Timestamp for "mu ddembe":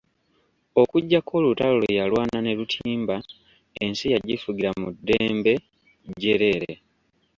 4.81-5.53